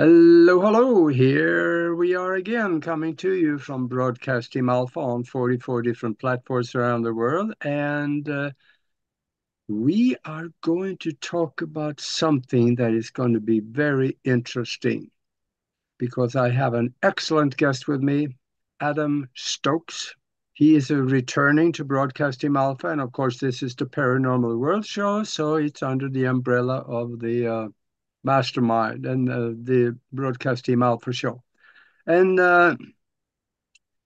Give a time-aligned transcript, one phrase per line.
[0.00, 1.08] Hello, hello.
[1.08, 6.76] Here we are again, coming to you from Broadcast Team Alpha on 44 different platforms
[6.76, 7.52] around the world.
[7.62, 8.52] And uh,
[9.66, 15.10] we are going to talk about something that is going to be very interesting
[15.98, 18.28] because I have an excellent guest with me,
[18.80, 20.14] Adam Stokes.
[20.52, 22.86] He is returning to Broadcast Team Alpha.
[22.86, 25.24] And of course, this is the Paranormal World Show.
[25.24, 27.68] So it's under the umbrella of the uh,
[28.24, 31.42] mastermind and uh, the broadcast team Alpha show.
[32.06, 32.76] And uh,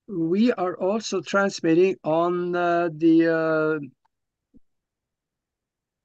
[0.09, 3.87] we are also transmitting on uh, the uh,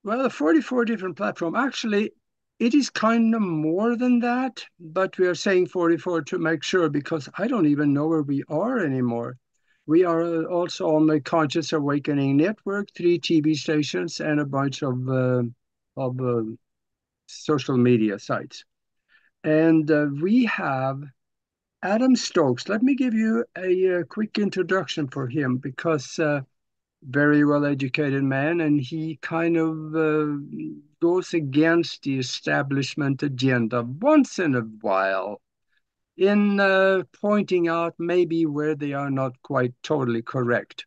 [0.03, 1.55] well, the 44 different platform.
[1.55, 2.11] Actually,
[2.59, 6.89] it is kind of more than that, but we are saying 44 to make sure
[6.89, 9.37] because I don't even know where we are anymore.
[9.85, 14.81] We are uh, also on the Conscious Awakening Network, three TV stations, and a bunch
[14.81, 15.43] of uh,
[15.97, 16.43] of uh,
[17.27, 18.65] social media sites.
[19.43, 21.03] And uh, we have
[21.83, 22.67] Adam Stokes.
[22.67, 26.41] Let me give you a, a quick introduction for him because uh,
[27.03, 30.37] very well educated man, and he kind of uh,
[30.99, 35.39] goes against the establishment agenda once in a while
[36.17, 40.85] in uh, pointing out maybe where they are not quite totally correct.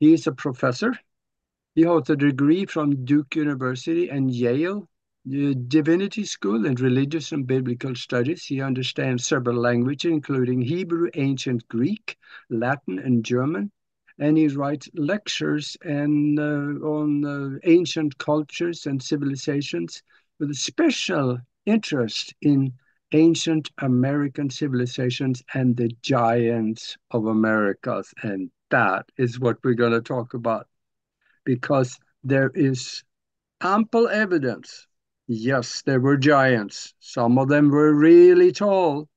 [0.00, 0.92] He is a professor.
[1.76, 4.88] He holds a degree from Duke University and Yale
[5.24, 8.44] divinity school and religious and biblical studies.
[8.44, 12.16] He understands several languages, including Hebrew, ancient Greek,
[12.50, 13.70] Latin, and German.
[14.18, 20.02] And he writes lectures and uh, on uh, ancient cultures and civilizations
[20.38, 22.72] with a special interest in
[23.12, 28.12] ancient American civilizations and the giants of Americas.
[28.22, 30.66] And that is what we're going to talk about
[31.44, 33.02] because there is
[33.60, 34.86] ample evidence
[35.26, 36.94] Yes, there were giants.
[37.00, 39.08] Some of them were really tall.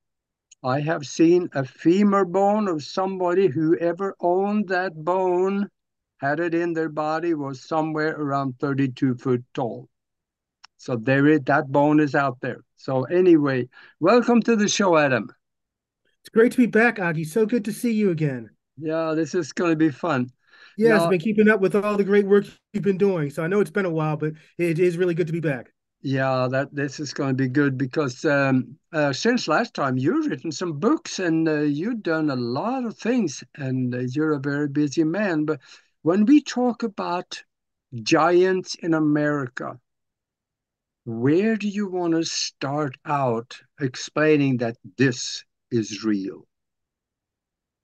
[0.62, 5.68] I have seen a femur bone of somebody who ever owned that bone,
[6.18, 9.88] had it in their body, was somewhere around 32 foot tall.
[10.76, 12.62] So there is that bone is out there.
[12.76, 13.68] So anyway,
[14.00, 15.28] welcome to the show, Adam.
[16.20, 17.26] It's great to be back, Augie.
[17.26, 18.50] So good to see you again.
[18.78, 20.30] Yeah, this is going to be fun.
[20.76, 23.30] Yeah, now, been keeping up with all the great work you've been doing.
[23.30, 25.72] So I know it's been a while, but it is really good to be back.
[26.06, 30.26] Yeah, that this is going to be good because um, uh, since last time you've
[30.26, 34.38] written some books and uh, you've done a lot of things, and uh, you're a
[34.38, 35.46] very busy man.
[35.46, 35.58] But
[36.02, 37.42] when we talk about
[38.04, 39.80] giants in America,
[41.06, 46.46] where do you want to start out explaining that this is real?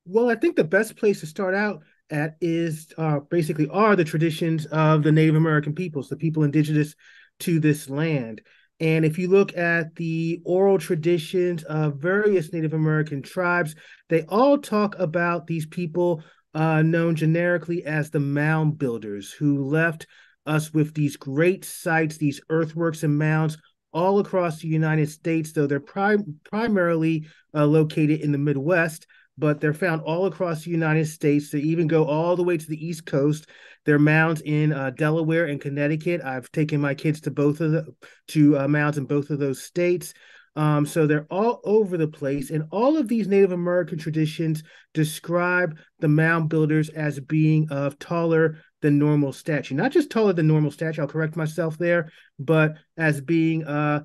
[0.04, 4.04] Well, I think the best place to start out at is uh, basically are the
[4.04, 6.94] traditions of the Native American peoples, the people indigenous
[7.42, 8.40] to this land.
[8.80, 13.76] And if you look at the oral traditions of various Native American tribes,
[14.08, 20.06] they all talk about these people uh, known generically as the mound builders who left
[20.46, 23.56] us with these great sites, these earthworks and mounds
[23.92, 29.06] all across the United States, though they're prim- primarily uh, located in the Midwest
[29.38, 31.50] but they're found all across the United States.
[31.50, 33.48] They even go all the way to the East Coast.
[33.84, 36.20] They're mounds in uh, Delaware and Connecticut.
[36.22, 37.94] I've taken my kids to both of the
[38.28, 40.14] to uh, mounds in both of those states.
[40.54, 44.62] Um, so they're all over the place, and all of these Native American traditions
[44.92, 49.74] describe the mound builders as being of taller than normal stature.
[49.74, 51.00] Not just taller than normal stature.
[51.00, 54.02] I'll correct myself there, but as being uh,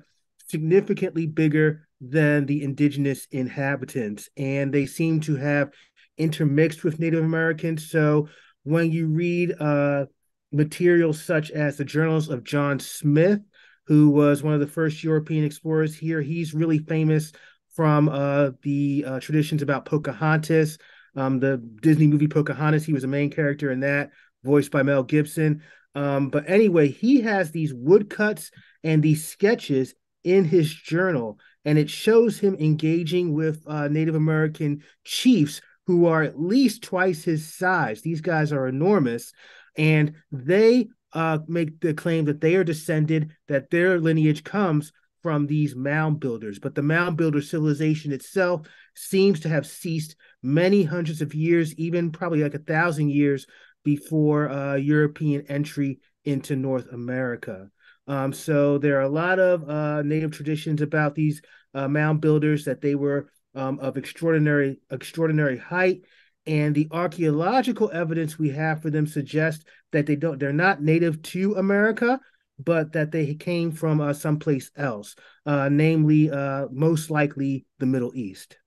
[0.48, 4.28] significantly bigger than the indigenous inhabitants.
[4.36, 5.70] And they seem to have
[6.16, 7.90] intermixed with Native Americans.
[7.90, 8.28] So
[8.64, 10.06] when you read uh,
[10.52, 13.40] materials such as the journals of John Smith,
[13.86, 17.32] who was one of the first European explorers here, he's really famous
[17.74, 20.78] from uh, the uh, traditions about Pocahontas,
[21.16, 22.84] um, the Disney movie Pocahontas.
[22.84, 24.10] He was a main character in that,
[24.44, 25.62] voiced by Mel Gibson.
[25.94, 28.50] Um, but anyway, he has these woodcuts
[28.84, 29.94] and these sketches
[30.24, 36.22] in his journal, and it shows him engaging with uh, Native American chiefs who are
[36.22, 38.00] at least twice his size.
[38.00, 39.34] These guys are enormous,
[39.76, 44.92] and they uh, make the claim that they are descended, that their lineage comes
[45.22, 46.58] from these mound builders.
[46.58, 52.12] But the mound builder civilization itself seems to have ceased many hundreds of years, even
[52.12, 53.46] probably like a thousand years
[53.84, 57.68] before uh, European entry into North America.
[58.06, 61.42] Um, so there are a lot of uh, native traditions about these
[61.74, 66.02] uh, mound builders that they were um, of extraordinary extraordinary height,
[66.46, 71.22] and the archaeological evidence we have for them suggests that they don't they're not native
[71.22, 72.20] to America.
[72.58, 75.14] but that they came from uh, someplace else,
[75.46, 78.58] uh, namely, uh, most likely the Middle East.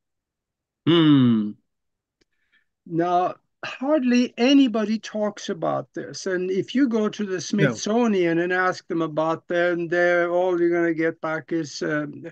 [0.88, 1.52] Hmm.
[2.86, 6.26] Now, hardly anybody talks about this.
[6.26, 8.44] And if you go to the Smithsonian no.
[8.44, 12.24] and ask them about them, they're all you're going to get back is um,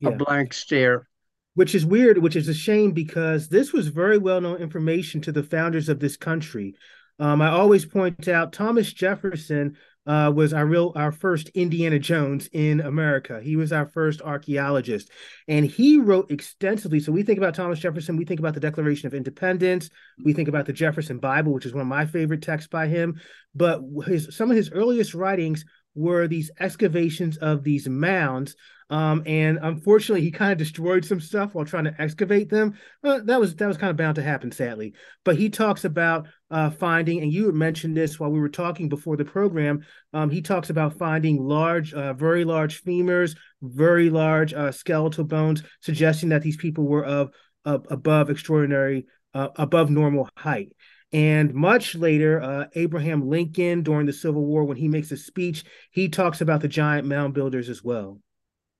[0.00, 0.10] yeah.
[0.10, 1.08] a blank stare.
[1.54, 5.32] Which is weird, which is a shame because this was very well known information to
[5.32, 6.74] the founders of this country.
[7.18, 9.76] Um, I always point out Thomas Jefferson
[10.06, 13.40] uh, was our real our first Indiana Jones in America.
[13.42, 15.10] He was our first archaeologist,
[15.48, 17.00] and he wrote extensively.
[17.00, 19.90] So we think about Thomas Jefferson, we think about the Declaration of Independence,
[20.22, 23.20] we think about the Jefferson Bible, which is one of my favorite texts by him.
[23.54, 25.64] But his some of his earliest writings
[25.96, 28.54] were these excavations of these mounds
[28.88, 32.74] um, and unfortunately, he kind of destroyed some stuff while trying to excavate them.
[33.02, 34.94] Uh, that was that was kind of bound to happen, sadly.
[35.24, 39.16] But he talks about uh, finding, and you mentioned this while we were talking before
[39.16, 39.84] the program.
[40.12, 45.64] Um, he talks about finding large, uh, very large femurs, very large uh, skeletal bones,
[45.80, 47.32] suggesting that these people were of,
[47.64, 50.72] of above extraordinary, uh, above normal height.
[51.16, 55.64] And much later, uh, Abraham Lincoln, during the Civil War, when he makes a speech,
[55.90, 58.20] he talks about the giant mound builders as well.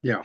[0.03, 0.21] Yeah.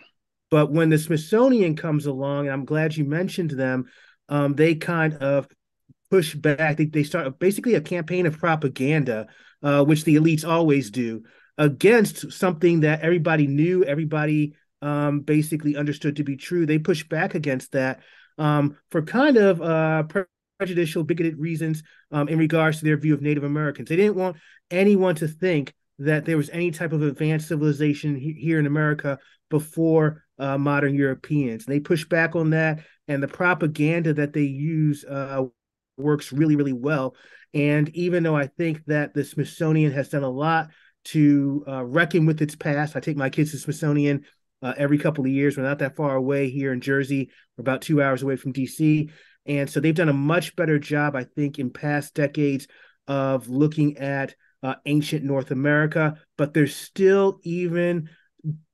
[0.49, 3.85] But when the Smithsonian comes along, and I'm glad you mentioned them,
[4.27, 5.47] um, they kind of
[6.09, 6.75] push back.
[6.75, 9.27] They, they start basically a campaign of propaganda,
[9.63, 11.23] uh, which the elites always do,
[11.57, 16.65] against something that everybody knew, everybody um, basically understood to be true.
[16.65, 18.01] They push back against that
[18.37, 20.03] um, for kind of uh,
[20.61, 21.81] prejudicial, bigoted reasons
[22.11, 23.89] um, in regards to their view of Native Americans.
[23.89, 24.37] They didn't want
[24.69, 29.17] anyone to think that there was any type of advanced civilization he- here in America
[29.49, 31.65] before uh, modern Europeans.
[31.65, 35.45] And they push back on that, and the propaganda that they use uh,
[35.97, 37.15] works really, really well.
[37.55, 40.69] And even though I think that the Smithsonian has done a lot
[41.05, 44.25] to uh, reckon with its past, I take my kids to Smithsonian
[44.61, 45.57] uh, every couple of years.
[45.57, 47.31] We're not that far away here in Jersey.
[47.57, 49.09] We're about two hours away from DC.
[49.45, 52.67] And so they've done a much better job, I think, in past decades
[53.07, 58.09] of looking at uh, ancient North America, but there's still even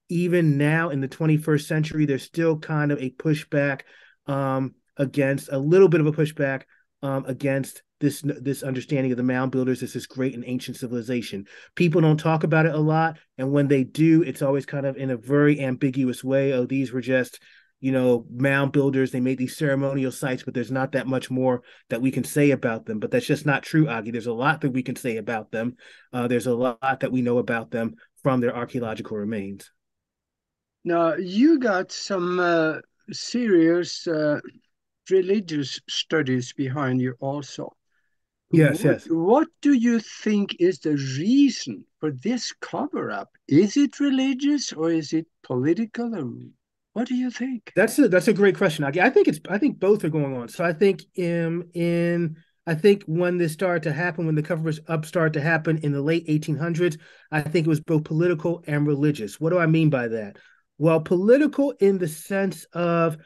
[0.09, 3.81] even now in the 21st century, there's still kind of a pushback
[4.25, 6.63] um, against a little bit of a pushback
[7.03, 11.45] um, against this this understanding of the mound builders as this great and ancient civilization.
[11.75, 14.97] People don't talk about it a lot, and when they do, it's always kind of
[14.97, 16.53] in a very ambiguous way.
[16.53, 17.39] Oh, these were just
[17.79, 19.11] you know, mound builders.
[19.11, 22.51] They made these ceremonial sites, but there's not that much more that we can say
[22.51, 22.99] about them.
[22.99, 24.11] But that's just not true, Augie.
[24.11, 25.75] There's a lot that we can say about them.
[26.11, 29.71] Uh, there's a lot that we know about them from their archaeological remains.
[30.83, 32.77] Now, you got some uh,
[33.11, 34.39] serious uh,
[35.09, 37.75] religious studies behind you also.
[38.51, 39.05] Yes, what, yes.
[39.09, 43.29] What do you think is the reason for this cover up?
[43.47, 46.25] Is it religious or is it political or
[46.97, 47.71] what do you think?
[47.75, 48.83] That's a that's a great question.
[48.83, 50.47] I, I think it's I think both are going on.
[50.47, 54.79] So I think in in I think when this started to happen, when the coverage
[54.87, 56.97] up started to happen in the late 1800s,
[57.31, 59.39] I think it was both political and religious.
[59.39, 60.37] What do I mean by that?
[60.79, 63.17] Well, political in the sense of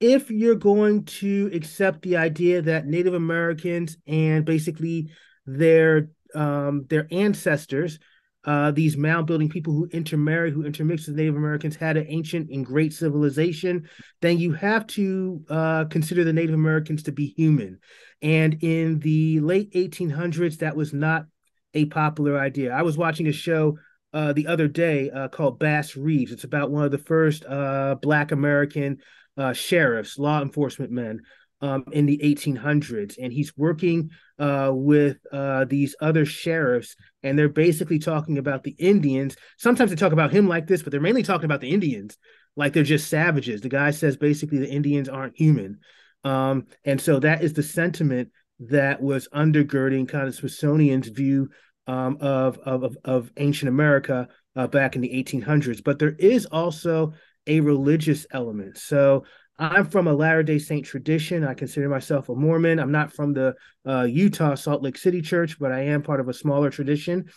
[0.00, 5.10] if you're going to accept the idea that Native Americans and basically
[5.44, 7.98] their um, their ancestors
[8.44, 12.50] uh, these mound building people who intermarry, who intermix with Native Americans, had an ancient
[12.50, 13.88] and great civilization,
[14.22, 17.78] then you have to uh, consider the Native Americans to be human.
[18.22, 21.26] And in the late 1800s, that was not
[21.74, 22.72] a popular idea.
[22.72, 23.78] I was watching a show
[24.12, 26.32] uh, the other day uh, called Bass Reeves.
[26.32, 28.98] It's about one of the first uh, Black American
[29.36, 31.20] uh, sheriffs, law enforcement men
[31.60, 37.48] um, in the 1800s, and he's working uh, with uh, these other sheriffs, and they're
[37.48, 39.36] basically talking about the Indians.
[39.58, 42.16] Sometimes they talk about him like this, but they're mainly talking about the Indians
[42.56, 43.60] like they're just savages.
[43.60, 45.78] The guy says basically the Indians aren't human,
[46.24, 51.48] um, and so that is the sentiment that was undergirding kind of Smithsonian's view
[51.86, 55.82] um, of, of of ancient America uh, back in the 1800s.
[55.82, 57.12] But there is also
[57.46, 58.78] a religious element.
[58.78, 59.24] So
[59.60, 61.44] I'm from a Latter day Saint tradition.
[61.44, 62.78] I consider myself a Mormon.
[62.78, 63.54] I'm not from the
[63.86, 67.30] uh, Utah Salt Lake City Church, but I am part of a smaller tradition.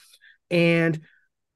[0.50, 1.02] And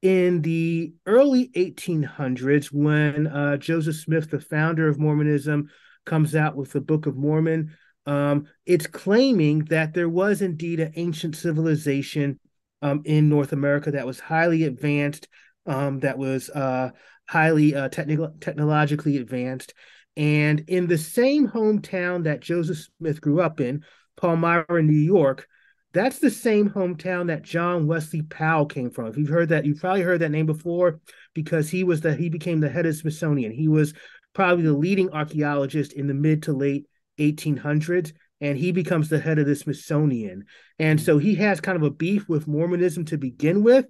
[0.02, 5.70] in the early 1800s, when uh, Joseph Smith, the founder of Mormonism,
[6.04, 10.92] comes out with the Book of Mormon, um, it's claiming that there was indeed an
[10.96, 12.38] ancient civilization
[12.82, 15.28] um, in North America that was highly advanced,
[15.64, 16.90] um, that was uh,
[17.26, 19.72] highly uh, technical, technologically advanced,
[20.18, 23.84] and in the same hometown that Joseph Smith grew up in,
[24.16, 25.46] Palmyra, New York,
[25.92, 29.06] That's the same hometown that John Wesley Powell came from.
[29.06, 31.00] If you've heard that, you've probably heard that name before
[31.34, 33.52] because he was the he became the head of Smithsonian.
[33.52, 33.94] He was
[34.34, 36.86] probably the leading archaeologist in the mid to late
[37.18, 40.44] 1800s and he becomes the head of the Smithsonian.
[40.78, 43.86] And so he has kind of a beef with Mormonism to begin with.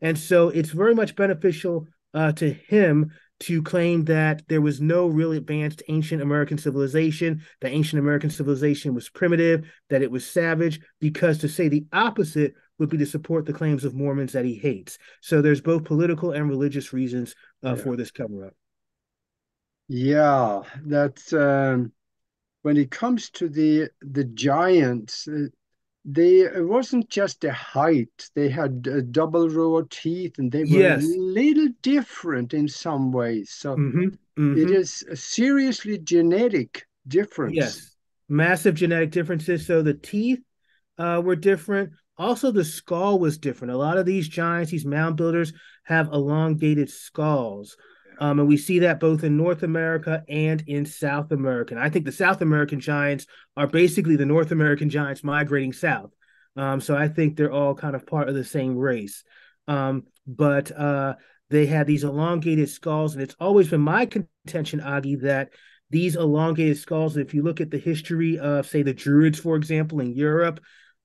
[0.00, 3.12] And so it's very much beneficial uh, to him
[3.42, 8.94] to claim that there was no really advanced ancient American civilization, that ancient American civilization
[8.94, 13.46] was primitive, that it was savage, because to say the opposite would be to support
[13.46, 14.98] the claims of Mormons that he hates.
[15.20, 17.34] So there's both political and religious reasons
[17.64, 17.82] uh, yeah.
[17.82, 18.54] for this cover up.
[19.88, 21.92] Yeah, that's um,
[22.62, 25.28] when it comes to the the giants.
[26.04, 30.64] They it wasn't just the height; they had a double row of teeth, and they
[30.64, 31.04] were yes.
[31.04, 33.50] a little different in some ways.
[33.50, 34.58] So mm-hmm, mm-hmm.
[34.58, 37.54] It is a seriously genetic difference.
[37.54, 37.96] Yes,
[38.28, 39.64] massive genetic differences.
[39.64, 40.40] So the teeth
[40.98, 41.92] uh, were different.
[42.18, 43.72] Also, the skull was different.
[43.72, 45.52] A lot of these giants, these mound builders,
[45.84, 47.76] have elongated skulls.
[48.22, 51.74] Um, and we see that both in North America and in South America.
[51.74, 53.26] And I think the South American giants
[53.56, 56.12] are basically the North American giants migrating south.
[56.54, 59.24] Um, so I think they're all kind of part of the same race.
[59.66, 61.16] Um, but uh,
[61.50, 65.50] they had these elongated skulls, and it's always been my contention, Augie, that
[65.90, 69.98] these elongated skulls, if you look at the history of, say, the Druids, for example,
[69.98, 70.60] in Europe,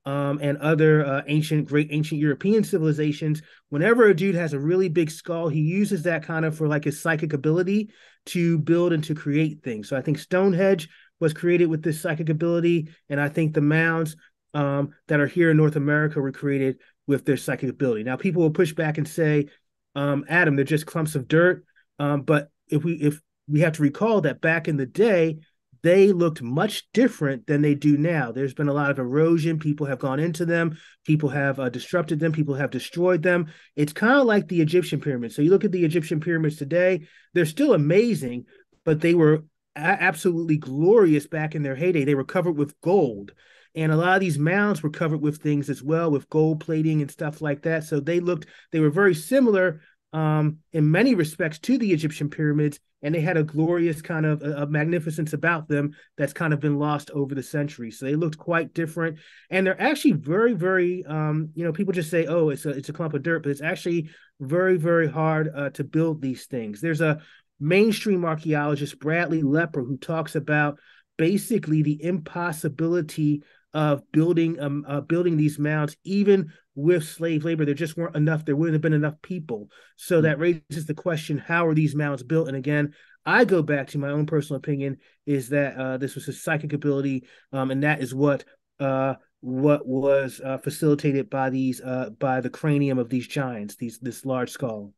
[0.07, 4.87] um, and other uh, ancient, great ancient European civilizations, whenever a dude has a really
[4.87, 7.89] big skull, he uses that kind of for like his psychic ability
[8.27, 9.89] to build and to create things.
[9.89, 10.87] So I think Stonehenge
[11.19, 14.15] was created with this psychic ability, and I think the mounds
[14.53, 18.03] um, that are here in North America were created with their psychic ability.
[18.03, 19.49] Now, people will push back and say,
[19.93, 21.65] um, "Adam, they're just clumps of dirt."
[21.99, 25.39] Um, but if we if we have to recall that back in the day,
[25.83, 28.31] they looked much different than they do now.
[28.31, 29.59] There's been a lot of erosion.
[29.59, 30.77] People have gone into them.
[31.05, 32.31] People have uh, disrupted them.
[32.31, 33.47] People have destroyed them.
[33.75, 35.35] It's kind of like the Egyptian pyramids.
[35.35, 38.45] So you look at the Egyptian pyramids today, they're still amazing,
[38.85, 39.43] but they were
[39.75, 42.03] a- absolutely glorious back in their heyday.
[42.03, 43.31] They were covered with gold.
[43.75, 47.01] And a lot of these mounds were covered with things as well, with gold plating
[47.01, 47.83] and stuff like that.
[47.83, 49.81] So they looked, they were very similar
[50.17, 54.41] um, in many respects to the Egyptian pyramids, and they had a glorious kind of
[54.41, 57.99] a, a, magnificence about them that's kind of been lost over the centuries.
[57.99, 59.19] So they looked quite different,
[59.51, 61.05] and they're actually very, very.
[61.05, 63.51] Um, you know, people just say, "Oh, it's a it's a clump of dirt," but
[63.51, 64.09] it's actually
[64.39, 66.81] very, very hard uh, to build these things.
[66.81, 67.21] There's a
[67.59, 70.79] mainstream archaeologist, Bradley Lepper, who talks about
[71.15, 73.43] basically the impossibility
[73.75, 78.45] of building um uh, building these mounds even with slave labor there just weren't enough
[78.45, 79.69] there wouldn't have been enough people.
[79.97, 80.23] So hmm.
[80.23, 82.47] that raises the question how are these mounds built?
[82.47, 82.93] And again
[83.27, 86.71] i go back to my own personal opinion is that uh, this was a psychic
[86.73, 88.45] ability um, and that is what
[88.79, 93.99] uh, what was uh, facilitated by these uh, by the cranium of these giants these
[93.99, 94.93] this large skull.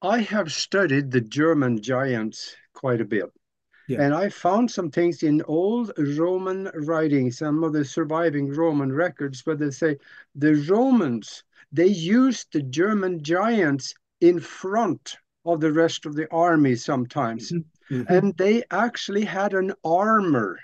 [0.00, 3.24] I have studied the german giants quite a bit
[3.92, 4.02] yeah.
[4.02, 9.44] And I found some things in old Roman writings, some of the surviving Roman records,
[9.44, 9.98] where they say
[10.34, 16.74] the Romans, they used the German giants in front of the rest of the army
[16.74, 17.52] sometimes.
[17.52, 17.94] Mm-hmm.
[17.94, 18.12] mm-hmm.
[18.12, 20.58] And they actually had an armor.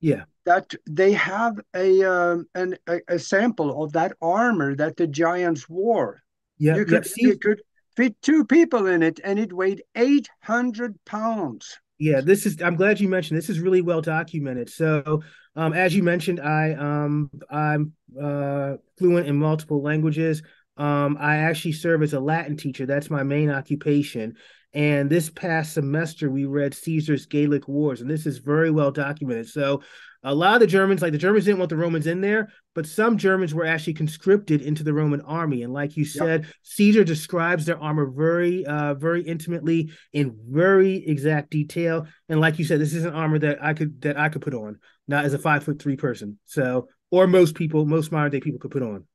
[0.00, 0.24] Yeah.
[0.44, 5.68] That they have a um, an, a, a, sample of that armor that the giants
[5.68, 6.20] wore.
[6.58, 7.28] Yeah, you could, yeah.
[7.28, 7.62] you could
[7.96, 11.78] fit two people in it, and it weighed eight hundred pounds.
[12.02, 12.60] Yeah, this is.
[12.60, 13.48] I'm glad you mentioned this.
[13.48, 14.68] Is really well documented.
[14.68, 15.22] So,
[15.54, 20.42] um, as you mentioned, I um, I'm uh, fluent in multiple languages.
[20.76, 22.86] Um, I actually serve as a Latin teacher.
[22.86, 24.34] That's my main occupation.
[24.74, 29.48] And this past semester, we read Caesar's Gallic Wars, and this is very well documented.
[29.48, 29.82] So,
[30.24, 32.86] a lot of the Germans, like the Germans didn't want the Romans in there, but
[32.86, 35.62] some Germans were actually conscripted into the Roman army.
[35.62, 36.52] And like you said, yep.
[36.62, 42.06] Caesar describes their armor very, uh, very intimately in very exact detail.
[42.28, 44.54] And like you said, this is an armor that I could that I could put
[44.54, 46.38] on, not as a five foot three person.
[46.44, 49.06] So, or most people, most modern day people could put on.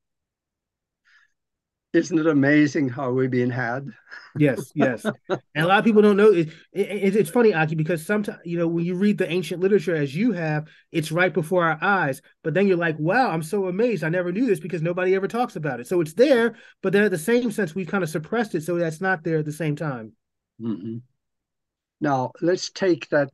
[1.94, 3.88] Isn't it amazing how we've been had?
[4.38, 5.06] yes, yes.
[5.30, 6.32] And a lot of people don't know.
[6.32, 9.96] It, it, it's funny, Aki, because sometimes you know when you read the ancient literature
[9.96, 12.22] as you have, it's right before our eyes.
[12.44, 14.04] But then you're like, "Wow, I'm so amazed!
[14.04, 17.04] I never knew this because nobody ever talks about it." So it's there, but then
[17.04, 19.52] at the same sense, we've kind of suppressed it, so that's not there at the
[19.54, 20.12] same time.
[20.62, 20.98] Mm-hmm.
[22.02, 23.30] Now let's take that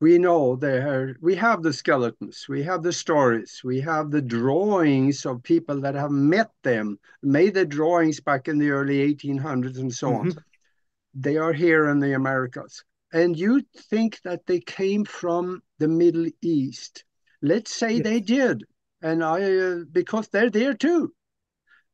[0.00, 5.24] we know there we have the skeletons we have the stories we have the drawings
[5.24, 9.92] of people that have met them made the drawings back in the early 1800s and
[9.92, 10.28] so mm-hmm.
[10.28, 10.44] on
[11.14, 16.26] they are here in the americas and you think that they came from the middle
[16.42, 17.04] east
[17.40, 18.02] let's say yes.
[18.02, 18.64] they did
[19.04, 21.12] and I uh, because they're there too.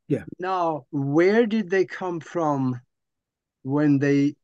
[0.07, 0.23] Yeah.
[0.39, 2.79] Now, where did they come from
[3.63, 4.35] when they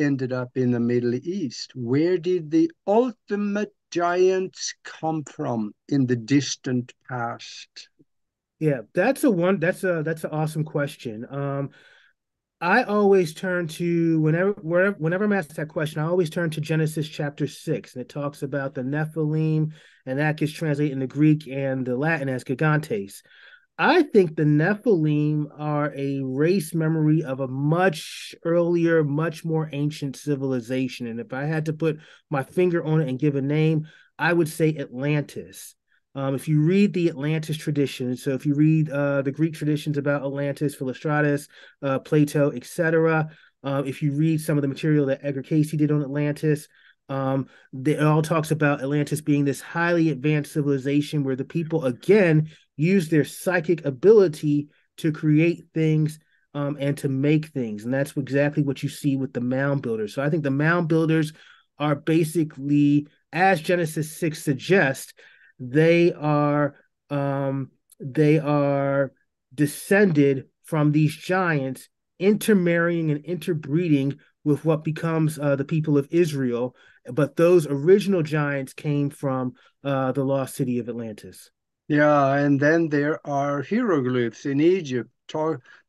[0.00, 1.72] ended up in the Middle East?
[1.74, 7.88] Where did the ultimate giants come from in the distant past?
[8.58, 9.60] Yeah, that's a one.
[9.60, 11.26] That's a that's an awesome question.
[11.30, 11.70] Um,
[12.60, 16.60] I always turn to whenever wherever whenever I'm asked that question, I always turn to
[16.60, 19.72] Genesis chapter six, and it talks about the Nephilim,
[20.06, 23.22] and that gets translated in the Greek and the Latin as gigantes.
[23.80, 30.16] I think the Nephilim are a race memory of a much earlier, much more ancient
[30.16, 31.06] civilization.
[31.06, 33.86] And if I had to put my finger on it and give a name,
[34.18, 35.76] I would say Atlantis.
[36.16, 39.96] Um, if you read the Atlantis tradition, so if you read uh, the Greek traditions
[39.96, 41.46] about Atlantis, Philostratus,
[41.80, 43.28] uh, Plato, etc.,
[43.62, 46.66] uh, if you read some of the material that Edgar Cayce did on Atlantis,
[47.08, 47.46] um,
[47.84, 53.08] it all talks about Atlantis being this highly advanced civilization where the people again use
[53.08, 56.18] their psychic ability to create things
[56.54, 60.14] um, and to make things, and that's exactly what you see with the mound builders.
[60.14, 61.32] So I think the mound builders
[61.78, 65.12] are basically, as Genesis six suggests,
[65.58, 66.74] they are
[67.10, 69.12] um, they are
[69.54, 71.88] descended from these giants
[72.18, 76.74] intermarrying and interbreeding with what becomes uh, the people of Israel.
[77.12, 81.50] But those original giants came from uh, the lost city of Atlantis.
[81.86, 85.10] Yeah, and then there are hieroglyphs in Egypt.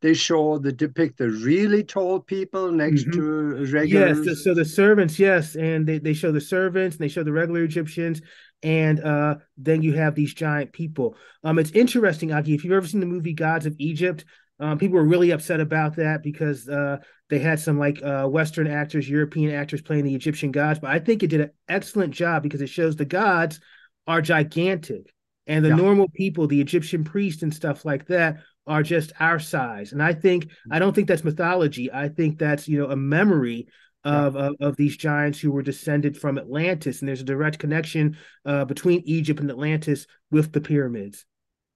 [0.02, 3.66] They show the depict the really tall people next mm-hmm.
[3.66, 4.24] to regular.
[4.24, 7.32] Yes, so the servants, yes, and they, they show the servants and they show the
[7.32, 8.22] regular Egyptians,
[8.64, 11.16] and uh, then you have these giant people.
[11.44, 12.54] Um, it's interesting, Aki.
[12.54, 14.26] If you've ever seen the movie Gods of Egypt,
[14.60, 16.98] um, people were really upset about that because uh,
[17.30, 20.80] they had some like uh, Western actors, European actors playing the Egyptian gods.
[20.80, 23.60] But I think it did an excellent job because it shows the gods
[24.08, 25.14] are gigantic,
[25.46, 25.76] and the yeah.
[25.76, 29.92] normal people, the Egyptian priests and stuff like that, are just our size.
[29.92, 31.92] And I think I don't think that's mythology.
[31.92, 33.68] I think that's you know a memory
[34.04, 34.48] of, yeah.
[34.48, 38.66] of, of these giants who were descended from Atlantis, and there's a direct connection uh,
[38.66, 41.26] between Egypt and Atlantis with the pyramids.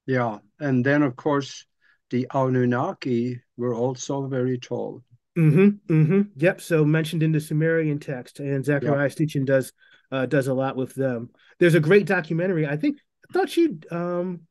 [0.08, 1.66] Yeah, and then of course
[2.10, 5.04] the Anunnaki were also very tall.
[5.38, 5.94] Mm-hmm.
[5.94, 6.22] Mm-hmm.
[6.36, 6.62] Yep.
[6.62, 9.74] So mentioned in the Sumerian text, and Zecharia Sitchin does
[10.12, 11.30] uh, does a lot with them.
[11.60, 12.68] There's a great documentary.
[12.68, 14.42] I think I thought you um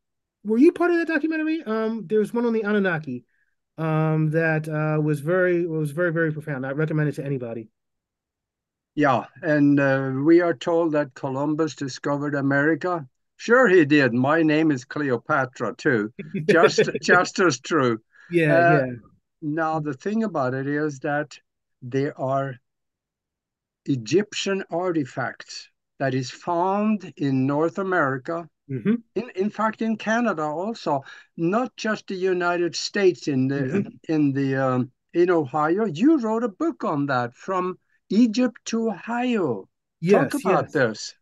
[0.45, 1.63] were you part of that documentary?
[1.63, 3.25] Um, there's one on the Anunnaki
[3.79, 6.67] um that uh was very was very very profound.
[6.67, 7.69] I recommend it to anybody.
[8.95, 13.07] Yeah, and uh, we are told that Columbus discovered America
[13.43, 14.15] Sure, he did.
[14.15, 16.13] My name is Cleopatra too.
[16.49, 17.99] Just, just as true.
[18.31, 18.93] Yeah, uh, yeah.
[19.43, 21.37] Now the thing about it is that
[21.83, 22.57] there are
[23.87, 28.49] Egyptian artifacts that is found in North America.
[28.71, 28.95] Mm-hmm.
[29.17, 31.03] In, in fact, in Canada also,
[31.37, 33.29] not just the United States.
[33.29, 34.13] In the mm-hmm.
[34.13, 37.79] in the um, in Ohio, you wrote a book on that from
[38.09, 39.69] Egypt to Ohio.
[40.01, 40.73] Yes, Talk about yes.
[40.73, 41.15] this.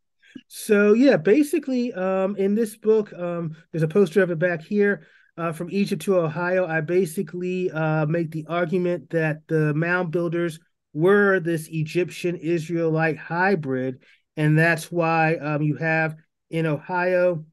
[0.48, 5.06] So yeah, basically, um, in this book, um, there's a poster of it back here.
[5.40, 10.61] Uh, from Egypt to Ohio, I basically uh, make the argument that the mound builders
[10.92, 14.00] were this Egyptian Israelite hybrid,
[14.37, 16.14] and that's why um, you have
[16.50, 17.46] in Ohio,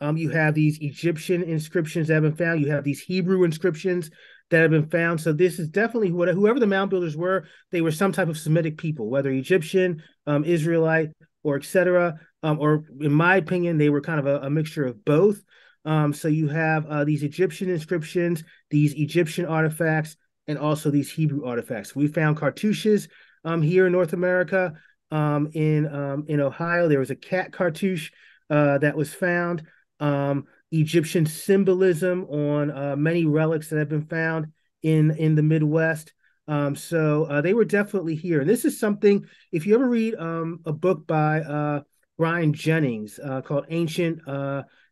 [0.00, 2.62] um, you have these Egyptian inscriptions that have been found.
[2.62, 4.10] You have these Hebrew inscriptions
[4.48, 5.20] that have been found.
[5.20, 8.38] So this is definitely what whoever the mound builders were, they were some type of
[8.38, 11.10] Semitic people, whether Egyptian, um, Israelite,
[11.42, 12.18] or etc.
[12.42, 15.42] Um, or in my opinion, they were kind of a, a mixture of both.
[15.84, 20.16] Um, so you have uh, these Egyptian inscriptions, these Egyptian artifacts,
[20.46, 21.94] and also these Hebrew artifacts.
[21.94, 23.08] We found cartouches
[23.44, 24.74] um, here in North America.
[25.10, 28.10] Um, in um, in Ohio, there was a cat cartouche
[28.48, 29.64] uh, that was found.
[29.98, 36.12] Um, Egyptian symbolism on uh, many relics that have been found in in the Midwest.
[36.46, 38.40] Um, so uh, they were definitely here.
[38.40, 41.82] And this is something, if you ever read a book by uh,
[42.18, 44.20] Brian Jennings uh, called Ancient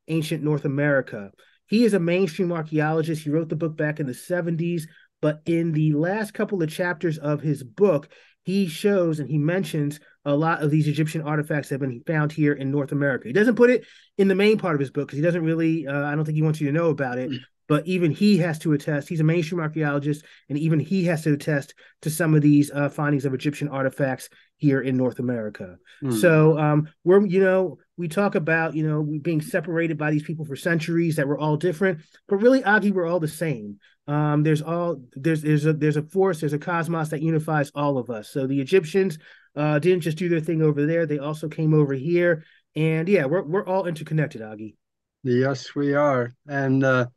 [0.08, 1.30] Ancient North America,
[1.66, 3.22] he is a mainstream archaeologist.
[3.22, 4.84] He wrote the book back in the 70s,
[5.20, 8.08] but in the last couple of chapters of his book,
[8.42, 12.32] he shows and he mentions a lot of these Egyptian artifacts that have been found
[12.32, 13.28] here in North America.
[13.28, 13.84] He doesn't put it
[14.16, 16.36] in the main part of his book because he doesn't really, uh, I don't think
[16.36, 17.30] he wants you to know about it,
[17.68, 19.08] but even he has to attest.
[19.08, 22.88] He's a mainstream archaeologist, and even he has to attest to some of these uh,
[22.88, 25.76] findings of Egyptian artifacts here in North America.
[26.00, 26.12] Hmm.
[26.12, 30.44] So um, we're, you know, we talk about, you know, being separated by these people
[30.44, 33.78] for centuries that we're all different, but really, Aggie, we're all the same.
[34.06, 37.98] Um, there's all there's there's a there's a force, there's a cosmos that unifies all
[37.98, 38.30] of us.
[38.30, 39.18] So the Egyptians
[39.54, 43.26] uh, didn't just do their thing over there; they also came over here, and yeah,
[43.26, 44.76] we're we're all interconnected, Aggie.
[45.24, 46.32] Yes, we are.
[46.46, 47.08] And uh,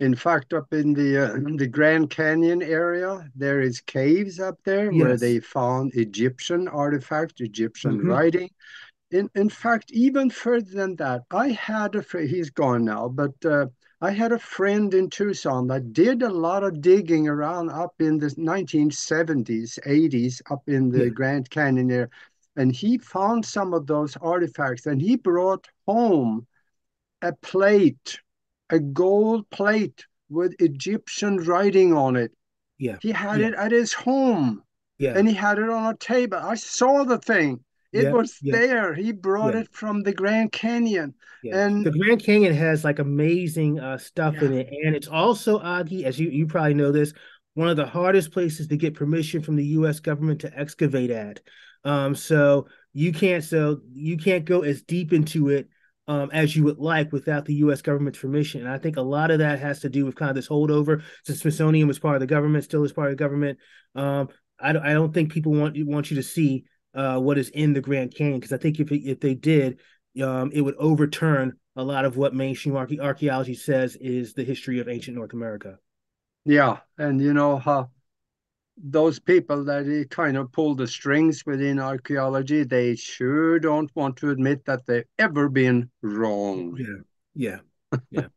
[0.00, 4.92] in fact, up in the uh, the Grand Canyon area, there is caves up there
[4.92, 8.50] where they found Egyptian artifacts, Egyptian hmm writing.
[9.10, 13.34] In in fact, even further than that, I had a friend, he's gone now, but
[13.44, 13.66] uh,
[14.00, 18.18] I had a friend in Tucson that did a lot of digging around up in
[18.18, 21.10] the 1970s, 80s, up in the Yeah.
[21.10, 22.10] Grand Canyon area.
[22.56, 26.46] And he found some of those artifacts and he brought home
[27.22, 28.20] a plate,
[28.70, 32.32] a gold plate with Egyptian writing on it.
[32.78, 32.96] Yeah.
[33.00, 33.48] He had Yeah.
[33.48, 34.62] it at his home
[34.98, 35.16] Yeah.
[35.16, 36.38] and he had it on a table.
[36.38, 37.60] I saw the thing.
[37.92, 38.12] It Yeah.
[38.12, 38.56] was Yeah.
[38.56, 38.94] there.
[38.94, 41.14] He brought it from the Grand Canyon.
[41.42, 45.60] Yeah, And the Grand Canyon has like amazing uh, stuff in it, and it's also
[45.60, 47.12] Augie, as you you probably know this,
[47.54, 50.00] one of the hardest places to get permission from the U.S.
[50.00, 51.40] government to excavate at.
[51.84, 55.68] Um, so you can't so you can't go as deep into it
[56.08, 57.82] um, as you would like without the U.S.
[57.82, 58.60] government's permission.
[58.60, 61.02] And I think a lot of that has to do with kind of this holdover.
[61.26, 63.58] The Smithsonian was part of the government, still is part of the government.
[63.94, 66.64] Um, I don't I don't think people want want you to see
[66.94, 69.80] uh, what is in the Grand Canyon because I think if if they did
[70.22, 74.88] um, it would overturn a lot of what mainstream archaeology says is the history of
[74.88, 75.78] ancient North America.
[76.44, 76.78] yeah.
[76.96, 77.90] And you know how
[78.76, 84.30] those people that kind of pull the strings within archaeology, they sure don't want to
[84.30, 86.76] admit that they've ever been wrong.
[86.78, 87.58] Yeah,
[87.92, 88.26] yeah, yeah.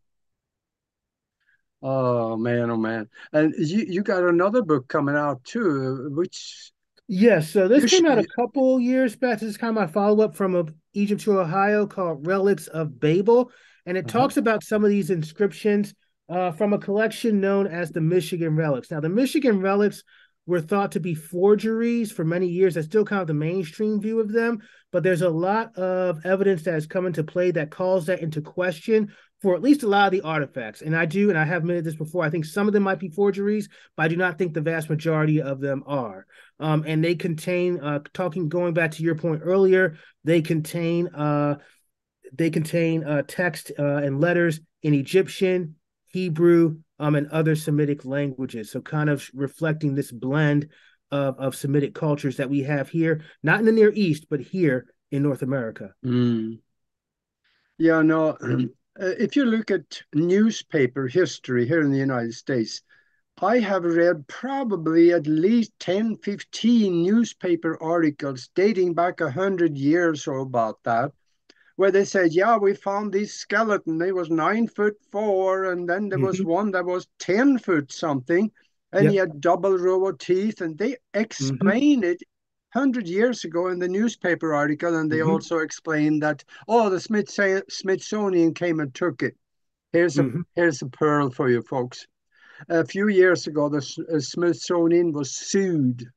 [1.81, 3.07] Oh man, oh man.
[3.31, 6.73] And you you got another book coming out too, which
[7.07, 9.39] Yeah, so this came out a couple years back.
[9.39, 13.51] This is kind of my follow-up from a Egypt to Ohio called Relics of Babel.
[13.85, 14.19] And it uh-huh.
[14.19, 15.93] talks about some of these inscriptions
[16.27, 18.91] uh, from a collection known as the Michigan Relics.
[18.91, 20.03] Now, the Michigan Relics
[20.49, 22.73] were thought to be forgeries for many years.
[22.73, 26.63] That's still kind of the mainstream view of them, but there's a lot of evidence
[26.63, 30.07] that has come into play that calls that into question for at least a lot
[30.07, 30.81] of the artifacts.
[30.81, 32.99] And I do, and I have admitted this before, I think some of them might
[32.99, 36.25] be forgeries, but I do not think the vast majority of them are.
[36.59, 41.59] Um, and they contain, uh, talking, going back to your point earlier, they contain, uh,
[42.33, 45.75] they contain uh, text uh, and letters in Egyptian,
[46.09, 48.71] Hebrew, um, and other Semitic languages.
[48.71, 50.69] So, kind of reflecting this blend
[51.11, 54.87] of, of Semitic cultures that we have here, not in the Near East, but here
[55.11, 55.93] in North America.
[56.05, 56.59] Mm.
[57.77, 58.37] Yeah, no.
[58.99, 62.81] if you look at newspaper history here in the United States,
[63.41, 70.27] I have read probably at least 10, 15 newspaper articles dating back a hundred years
[70.27, 71.13] or about that,
[71.79, 74.01] where they said, yeah, we found this skeleton.
[74.01, 76.43] It was nine foot four, and then there was Mm-hmm.
[76.43, 78.51] one that was 10 foot something,
[78.91, 80.97] and he had double row of teeth, and they
[81.41, 81.69] Mm-hmm.
[82.03, 82.21] it
[82.73, 85.35] 100 years ago in the newspaper article, and they Mm-hmm.
[85.35, 87.29] also explained that, oh, the Smith
[87.69, 89.37] Smithsonian came and took it.
[89.93, 90.41] Here's a Mm-hmm.
[90.55, 92.05] here's a pearl for you folks.
[92.69, 93.81] A few years ago, the
[94.21, 96.11] Smithsonian was sued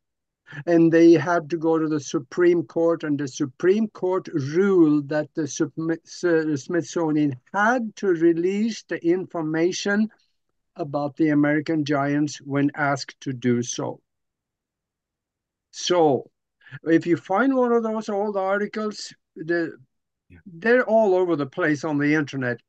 [0.67, 5.29] and they had to go to the Supreme Court, and the Supreme Court ruled that
[5.35, 5.47] the
[6.57, 10.11] Smithsonian had to release the information
[10.77, 14.01] about the American giants when asked to do so.
[15.71, 16.31] So,
[16.85, 19.77] if you find one of those old articles, the,
[20.47, 22.61] they're all over the place on the internet.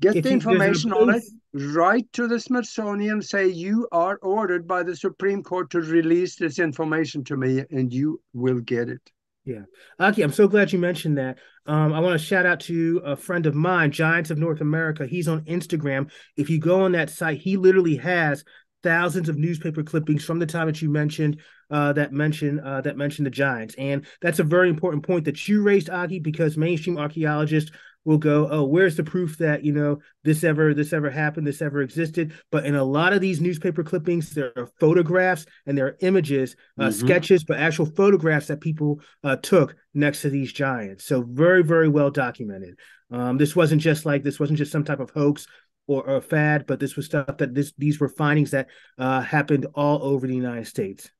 [0.00, 3.88] Get If the you there's a information on it, write to the Smithsonian, say you
[3.90, 8.60] are ordered by the Supreme Court to release this information to me, and you will
[8.60, 9.00] get it.
[9.44, 9.62] yeah.
[9.98, 11.38] Aki, I'm so glad you mentioned that.
[11.66, 15.06] Um, I want to shout out to a friend of mine, Giants of North America.
[15.06, 16.10] He's on Instagram.
[16.36, 18.44] If you go on that site, he literally has
[18.82, 22.96] thousands of newspaper clippings from the time that you mentioned uh, that mention uh, that
[22.96, 26.96] mention the Giants, and that's a very important point that you raised, Aki, because mainstream
[26.96, 27.70] archaeologists
[28.08, 31.60] will go, "Oh, where's the proof that you know this ever this ever happened, this
[31.62, 35.86] ever existed?" But in a lot of these newspaper clippings, there are photographs and there
[35.86, 36.92] are images, uh, Mhm.
[36.92, 41.04] sketches, but actual photographs that people uh, took next to these giants.
[41.04, 42.78] So very very well documented.
[43.10, 45.46] Um, this wasn't just like this wasn't just some type of hoax
[45.86, 48.68] or, or fad, but this was stuff that this these were findings that
[48.98, 51.10] uh, happened all over the United States.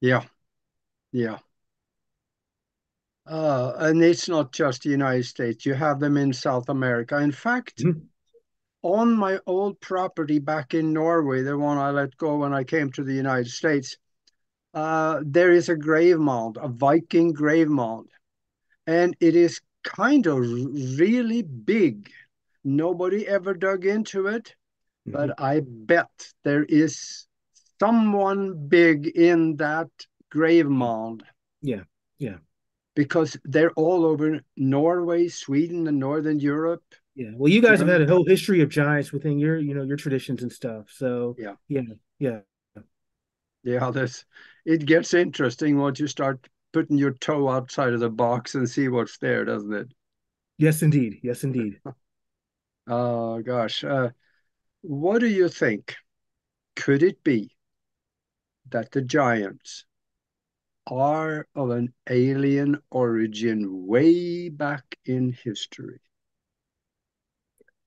[0.00, 0.24] Yeah,
[1.12, 1.38] yeah.
[3.26, 5.64] Uh, and it's not just the United States.
[5.64, 7.18] You have them in South America.
[7.18, 8.08] In fact, Mhm.
[8.82, 12.92] on my old property back in Norway, the one I let go when I came
[12.92, 13.96] to the United States,
[14.74, 18.10] uh, there is a grave mound, a Viking grave mound,
[18.86, 22.10] and it is kind of really big.
[22.62, 24.54] Nobody ever dug into it,
[25.06, 25.34] but Mhm.
[25.38, 27.26] I bet there is
[27.80, 29.90] someone big in that
[30.30, 31.24] grave mound
[31.62, 31.84] Yeah,
[32.18, 32.38] yeah,
[32.94, 36.82] because they're all over Norway, Sweden, and Northern Europe.
[37.14, 37.30] Yeah.
[37.34, 39.96] Well, you guys have had a whole history of giants within your, you know, your
[39.96, 40.86] traditions and stuff.
[40.90, 41.82] So yeah, yeah,
[42.18, 42.40] yeah,
[43.62, 43.90] yeah.
[43.90, 44.24] This
[44.64, 48.88] it gets interesting once you start putting your toe outside of the box and see
[48.88, 49.88] what's there, doesn't it?
[50.58, 51.20] Yes, indeed.
[51.22, 51.80] Yes, indeed.
[52.88, 54.10] oh gosh, uh,
[54.82, 55.94] what do you think?
[56.74, 57.54] Could it be
[58.70, 59.84] that the giants
[60.86, 66.00] are of an alien origin way back in history?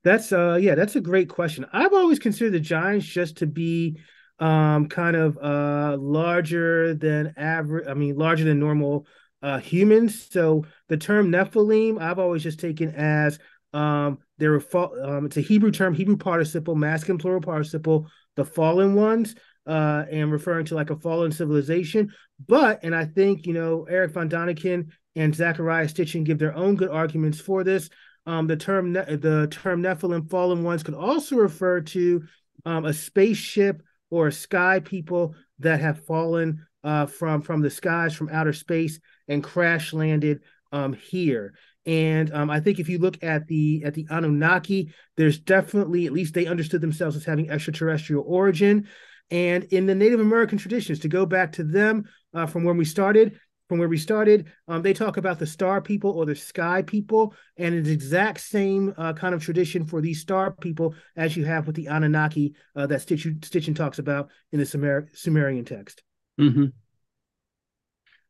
[0.04, 1.66] That's uh yeah, that's a great question.
[1.74, 4.00] I've always considered the Giants just to be
[4.40, 9.08] um kind of uh larger than average, I mean larger than normal
[9.42, 10.28] uh humans.
[10.32, 13.40] So the term Nephilim, I've always just taken as
[13.74, 18.46] um there were fa- um it's a Hebrew term, Hebrew participle, masculine plural participle, the
[18.46, 19.36] fallen ones
[19.68, 22.12] uh, and referring to like a fallen civilization.
[22.48, 26.76] But, and I think, you know, Eric von Daniken and Zecharia Sitchin give their own
[26.76, 27.90] good arguments for this.
[28.26, 32.24] Um, the term the term Nephilim, fallen ones, could also refer to
[32.66, 38.14] um, a spaceship or a sky people that have fallen uh, from from the skies
[38.14, 41.54] from outer space and crash landed um, here.
[41.86, 46.12] And um, I think if you look at the at the Anunnaki, there's definitely at
[46.12, 48.90] least they understood themselves as having extraterrestrial origin.
[49.30, 52.86] And in the Native American traditions, to go back to them uh, from when we
[52.86, 56.82] started, from where we started, um, they talk about the star people or the sky
[56.82, 61.44] people, and it's exact same uh, kind of tradition for these star people as you
[61.44, 66.04] have with the Anunnaki uh, that Stitch- Sitchin talks about in the Sumer- Sumerian text.
[66.40, 66.68] Mm-hmm.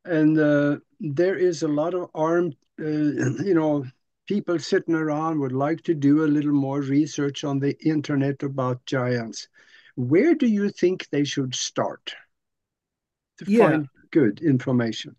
[0.06, 3.86] And uh, there is a lot of armed, uh, you know,
[4.28, 8.86] people sitting around would like to do a little more research on the internet about
[8.86, 9.48] giants
[9.98, 12.14] where do you think they should start
[13.40, 13.70] to yeah.
[13.70, 15.16] find good information?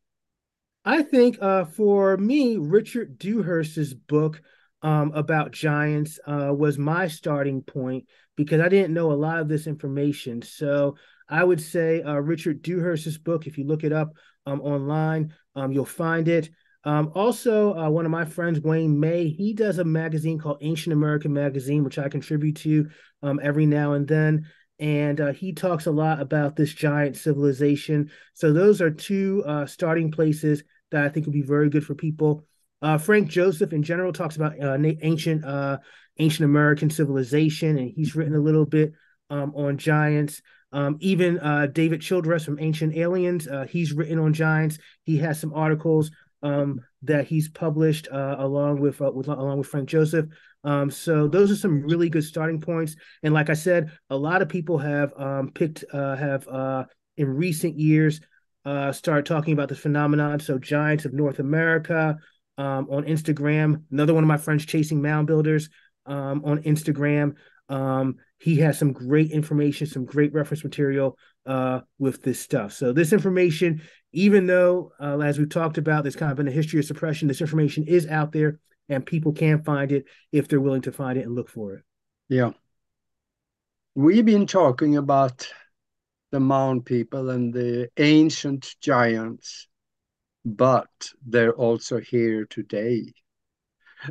[0.85, 4.41] I think uh, for me, Richard Dewhurst's book
[4.81, 9.49] um, about giants uh, was my starting point because I didn't know a lot of
[9.49, 10.43] this information.
[10.43, 10.97] So
[11.29, 14.13] I would say uh, Richard Dewhurst's book, if you look it up
[14.47, 16.51] um, online, um, you'll find it.
[16.85, 20.93] Um, also, uh, one of my friends, Wayne May, he does a magazine called Ancient
[20.93, 22.89] American Magazine, which I contribute to
[23.23, 24.47] um, every now and then
[24.79, 28.11] and uh, he talks a lot about this giant civilization.
[28.35, 31.95] So those are two uh, starting places that I think would be very good for
[31.95, 32.45] people.
[32.81, 35.79] Uh, Frank Joseph, in general, talks about uh, ancient uh,
[36.19, 38.93] ancient American civilization, and he's written a little bit
[39.31, 40.43] um, on giants.
[40.71, 44.79] Um, even uh, David Childress from Ancient Aliens, he's written on giants.
[45.03, 46.11] He has some articles
[46.43, 50.27] um, that he's published uh, along with, uh, with along with Frank Joseph.
[50.65, 52.97] Um, so those are some really good starting points.
[53.23, 56.85] And like I said, a lot of people have um, picked uh, have uh,
[57.17, 58.21] in recent years
[58.65, 60.41] uh, started talking about this phenomenon.
[60.41, 62.17] So Giants of North America
[62.59, 63.83] um, on Instagram.
[63.91, 65.71] Another one of my friends, Chasing Mound Builders,
[66.07, 67.35] um, on Instagram.
[67.69, 72.75] Um, he has some great information, some great reference material uh, with this stuff.
[72.75, 73.81] So this information,
[74.13, 77.27] even though uh, as we've talked about, there's kind of been a history of suppression,
[77.27, 81.19] this information is out there and people can find it if they're willing to find
[81.19, 81.85] it and look for it.
[82.29, 82.51] Yeah.
[83.95, 85.49] We've been talking about
[86.31, 89.69] the mound people and the ancient giants,
[90.45, 90.89] but
[91.27, 93.15] they're also here today.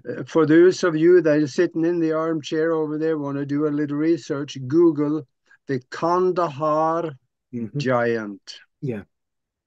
[0.10, 3.45] Uh, for those of you that are sitting in the armchair over there, want to
[3.45, 5.28] do a little research, Google
[5.67, 7.12] the Kandahar
[7.53, 7.77] mm-hmm.
[7.77, 8.60] giant.
[8.81, 9.03] Yeah.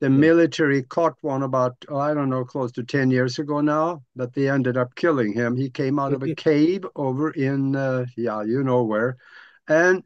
[0.00, 4.02] The military caught one about oh, I don't know close to 10 years ago now
[4.16, 5.56] but they ended up killing him.
[5.56, 9.18] He came out of a cave over in uh, yeah you know where.
[9.68, 10.02] And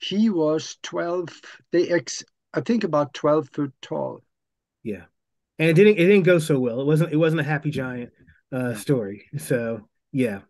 [0.00, 1.28] he was 12
[1.70, 4.22] they ex I think about 12 foot tall.
[4.82, 5.04] Yeah.
[5.60, 6.80] And it didn't it didn't go so well.
[6.80, 8.10] It wasn't it wasn't a happy giant
[8.50, 9.26] uh story.
[9.38, 10.40] So yeah.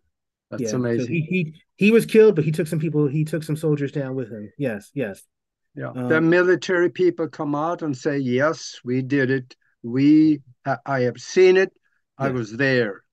[0.49, 0.75] That's yeah.
[0.75, 3.57] amazing so he, he he was killed but he took some people he took some
[3.57, 4.51] soldiers down with him.
[4.57, 5.21] Yes yes
[5.75, 9.55] yeah, um, the military people come out and say, "Yes, we did it.
[9.83, 10.41] We,
[10.85, 11.73] I have seen it.
[12.19, 12.27] Yeah.
[12.27, 13.03] I was there."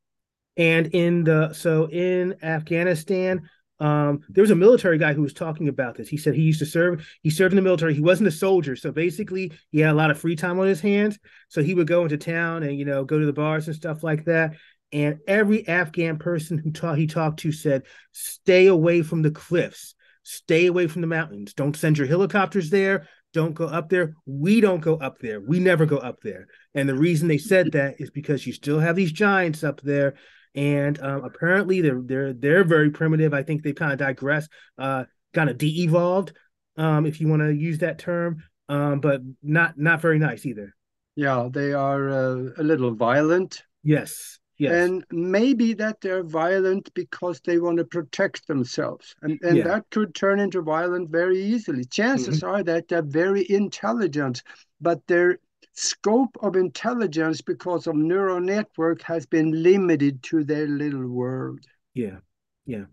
[0.56, 3.48] And in the so in Afghanistan,
[3.80, 6.08] um, there was a military guy who was talking about this.
[6.08, 7.08] He said he used to serve.
[7.22, 7.94] He served in the military.
[7.94, 10.80] He wasn't a soldier, so basically, he had a lot of free time on his
[10.80, 11.18] hands.
[11.48, 14.04] So he would go into town and you know go to the bars and stuff
[14.04, 14.54] like that.
[14.92, 19.96] And every Afghan person who ta- he talked to said, "Stay away from the cliffs."
[20.22, 21.54] Stay away from the mountains.
[21.54, 23.08] Don't send your helicopters there.
[23.32, 24.14] Don't go up there.
[24.26, 25.40] We don't go up there.
[25.40, 26.46] We never go up there.
[26.74, 30.14] And the reason they said that is because you still have these giants up there,
[30.54, 33.32] and um, apparently they're they're they're very primitive.
[33.32, 36.32] I think they kind of digress, uh, kind of de-evolved,
[36.76, 40.74] um, if you want to use that term, um, but not not very nice either.
[41.16, 43.62] Yeah, they are uh, a little violent.
[43.82, 44.72] Yes, Yes.
[44.88, 49.14] And maybe that they're violent because they want to protect themselves.
[49.22, 49.64] And, and Yeah.
[49.64, 51.84] that could turn into violent very easily.
[51.84, 52.48] Chances Mhm.
[52.48, 54.44] are that they're very intelligent,
[54.80, 55.38] but their
[55.72, 61.60] scope of intelligence because of neural network has been limited to their little world.
[61.94, 62.18] Yeah.
[62.64, 62.86] Yeah.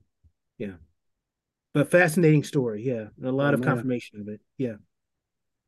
[0.58, 0.78] Yeah.
[1.74, 2.82] But fascinating story.
[2.82, 3.10] Yeah.
[3.22, 3.70] A lot Oh, of man.
[3.70, 4.42] confirmation of it.
[4.58, 4.78] Yeah.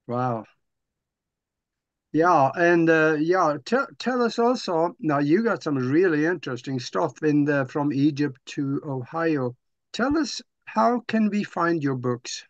[0.07, 0.45] Wow.
[2.13, 4.95] Yeah, and uh, yeah, tell tell us also.
[4.99, 9.55] Now you got some really interesting stuff in the from Egypt to Ohio.
[9.93, 12.45] Tell us how can we find your books?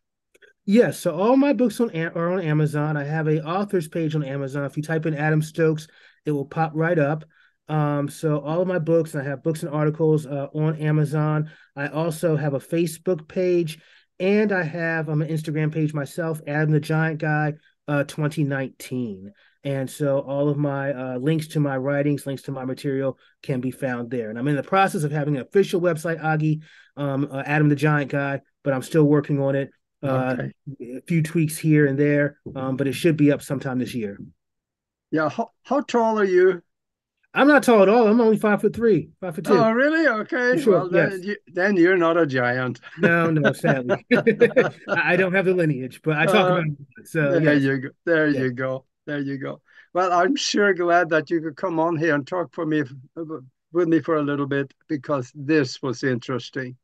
[0.65, 2.97] Yes, so all my books on are on Amazon.
[2.97, 4.65] I have a authors page on Amazon.
[4.65, 5.87] If you type in Adam Stokes,
[6.25, 7.23] it will pop right up.
[7.67, 11.51] Um, so all of my books, I have books and articles uh, on Amazon.
[11.75, 13.79] I also have a Facebook page,
[14.19, 17.53] and I have um, an Instagram page myself, Adam the Giant Guy,
[17.87, 19.31] uh, 2019.
[19.63, 23.61] And so all of my uh, links to my writings, links to my material can
[23.61, 24.29] be found there.
[24.31, 26.61] And I'm in the process of having an official website, Augie,
[26.97, 29.69] um, uh, Adam the Giant Guy, but I'm still working on it.
[30.03, 30.35] Uh,
[30.79, 30.97] Okay.
[30.97, 34.17] a few tweaks here and there, um, but it should be up sometime this year.
[35.11, 36.63] Yeah, how, how tall are you?
[37.35, 38.07] I'm not tall at all.
[38.07, 39.53] I'm only five foot three, five foot two.
[39.53, 40.07] Oh, really?
[40.07, 40.59] Okay.
[40.59, 41.23] Sure, Well, then yes.
[41.23, 42.79] you, then you're not a giant.
[42.97, 44.03] No, no, sadly,
[44.87, 47.07] I don't have the lineage, but I talk Uh, about it.
[47.07, 47.89] So There yes, you go.
[48.05, 48.41] There Yeah.
[48.41, 48.85] you go.
[49.11, 49.61] There you go.
[49.93, 52.83] Well, I'm sure glad that you could come on here and talk for me
[53.73, 56.77] with me for a little bit because this was interesting.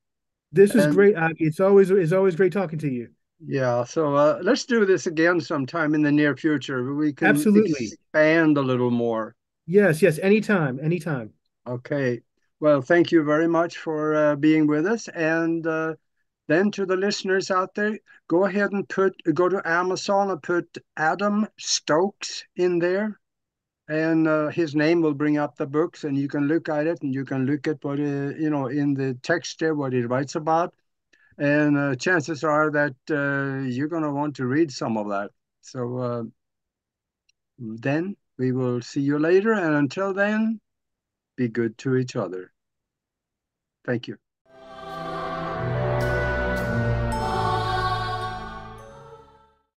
[0.52, 1.16] this is And- great.
[1.40, 3.08] It's always it's always great talking to you.
[3.40, 6.94] Yeah, so uh, let's do this again sometime in the near future.
[6.94, 7.86] We can Absolutely.
[7.86, 9.36] expand a little more.
[9.68, 11.32] Yes, yes, anytime, anytime.
[11.66, 12.22] Okay.
[12.60, 15.08] Well, thank you very much for uh, being with us.
[15.08, 15.96] And uh,
[16.48, 20.78] then to the listeners out there, go ahead and put go to Amazon and put
[20.96, 23.20] Adam Stokes in there,
[23.88, 27.02] and uh, his name will bring up the books, and you can look at it,
[27.02, 28.04] and you can look at what uh,
[28.38, 30.74] you know in the text there what he writes about,
[31.38, 35.32] and uh, chances are that uh, you're to want to read some of that.
[35.62, 36.24] So uh,
[37.60, 40.60] then we will see you later, and until then,
[41.36, 42.52] be good to each other.
[43.86, 44.18] Thank you.